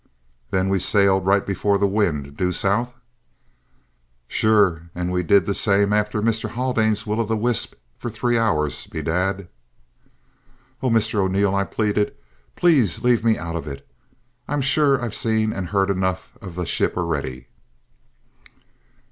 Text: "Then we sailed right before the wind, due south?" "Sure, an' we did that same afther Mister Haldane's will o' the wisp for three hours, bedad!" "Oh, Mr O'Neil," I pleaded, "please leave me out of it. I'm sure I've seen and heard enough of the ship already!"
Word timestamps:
"Then 0.49 0.69
we 0.69 0.79
sailed 0.79 1.27
right 1.27 1.45
before 1.45 1.77
the 1.77 1.85
wind, 1.85 2.35
due 2.35 2.51
south?" 2.51 2.95
"Sure, 4.27 4.89
an' 4.95 5.11
we 5.11 5.21
did 5.21 5.45
that 5.45 5.53
same 5.53 5.93
afther 5.93 6.23
Mister 6.23 6.47
Haldane's 6.47 7.05
will 7.05 7.21
o' 7.21 7.25
the 7.25 7.37
wisp 7.37 7.75
for 7.99 8.09
three 8.09 8.35
hours, 8.35 8.87
bedad!" 8.87 9.47
"Oh, 10.81 10.89
Mr 10.89 11.19
O'Neil," 11.19 11.53
I 11.53 11.65
pleaded, 11.65 12.15
"please 12.55 13.03
leave 13.03 13.23
me 13.23 13.37
out 13.37 13.55
of 13.55 13.67
it. 13.67 13.87
I'm 14.47 14.61
sure 14.61 14.99
I've 14.99 15.13
seen 15.13 15.53
and 15.53 15.67
heard 15.69 15.91
enough 15.91 16.35
of 16.41 16.55
the 16.55 16.65
ship 16.65 16.97
already!" 16.97 17.45